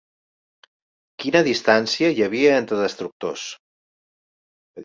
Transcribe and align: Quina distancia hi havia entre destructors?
Quina 1.23 1.41
distancia 1.49 2.11
hi 2.15 2.25
havia 2.29 2.57
entre 2.63 2.81
destructors? 2.81 3.45